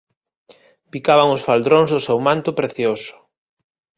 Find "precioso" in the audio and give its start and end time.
2.59-3.15